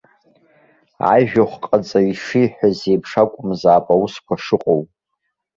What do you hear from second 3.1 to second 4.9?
акәымзаап аусқәа шыҟоу!